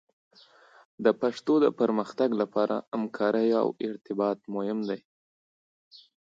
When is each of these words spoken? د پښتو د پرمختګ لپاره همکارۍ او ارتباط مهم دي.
د 1.03 1.05
پښتو 1.21 1.53
د 1.65 1.67
پرمختګ 1.79 2.29
لپاره 2.41 2.75
همکارۍ 2.93 3.49
او 3.61 3.67
ارتباط 3.87 4.39
مهم 4.55 4.79
دي. 4.89 4.99